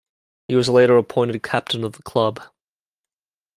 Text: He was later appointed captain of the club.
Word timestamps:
He 0.47 0.55
was 0.55 0.67
later 0.67 0.97
appointed 0.97 1.43
captain 1.43 1.83
of 1.83 1.91
the 1.93 2.01
club. 2.01 2.41